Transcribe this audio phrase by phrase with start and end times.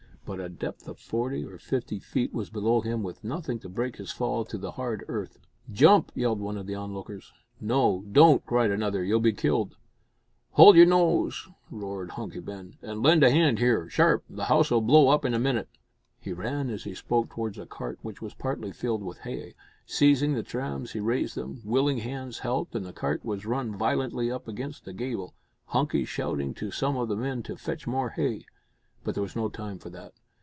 [0.23, 3.97] But a depth of forty or fifty feet was below him with nothing to break
[3.97, 5.37] his fall to the hard earth.
[5.69, 7.33] "Jump!" yelled one of the onlookers.
[7.59, 9.75] "No, don't!" cried another, "you'll be killed."
[10.51, 14.23] "Hold your noise," roared Hunky Ben, "and lend a hand here sharp!
[14.29, 15.67] the house'll blow up in a minute."
[16.21, 19.53] He ran as he spoke towards a cart which was partly filled with hay.
[19.85, 21.61] Seizing the trams he raised them.
[21.65, 25.33] Willing hands helped, and the cart was run violently up against the gable
[25.65, 28.45] Hunky shouting to some of the men to fetch more hay.
[29.03, 30.13] But there was no time for that.